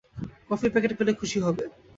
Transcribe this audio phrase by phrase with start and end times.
[0.49, 1.63] কফির প্যাকেট পেলে খুশি হবে।